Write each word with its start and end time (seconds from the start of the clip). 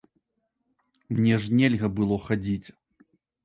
Мне 1.19 1.37
ж 1.45 1.55
нельга 1.61 1.87
было 2.03 2.21
хадзіць. 2.27 2.67